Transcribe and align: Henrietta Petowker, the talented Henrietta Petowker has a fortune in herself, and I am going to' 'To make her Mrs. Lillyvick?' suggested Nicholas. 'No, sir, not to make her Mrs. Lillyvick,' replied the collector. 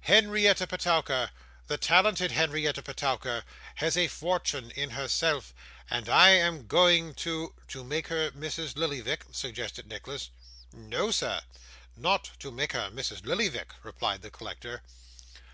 Henrietta 0.00 0.66
Petowker, 0.66 1.28
the 1.66 1.76
talented 1.76 2.32
Henrietta 2.32 2.80
Petowker 2.80 3.44
has 3.74 3.98
a 3.98 4.08
fortune 4.08 4.70
in 4.70 4.88
herself, 4.88 5.52
and 5.90 6.08
I 6.08 6.30
am 6.30 6.66
going 6.66 7.12
to' 7.16 7.52
'To 7.68 7.84
make 7.84 8.06
her 8.08 8.30
Mrs. 8.30 8.76
Lillyvick?' 8.76 9.26
suggested 9.32 9.86
Nicholas. 9.86 10.30
'No, 10.72 11.10
sir, 11.10 11.42
not 11.98 12.30
to 12.38 12.50
make 12.50 12.72
her 12.72 12.88
Mrs. 12.90 13.26
Lillyvick,' 13.26 13.74
replied 13.82 14.22
the 14.22 14.30
collector. 14.30 14.82